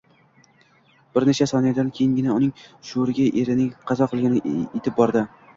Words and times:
Bir 1.17 1.27
necha 1.29 1.47
soniyadan 1.51 1.91
keyingina 1.99 2.31
uning 2.39 2.55
shuuriga 2.93 3.29
erining 3.43 3.71
qazo 3.93 4.09
qilgani 4.15 4.43
etib 4.67 4.99
bordi 5.03 5.25